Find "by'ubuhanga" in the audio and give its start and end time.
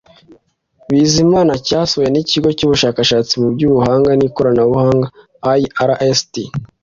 3.55-4.09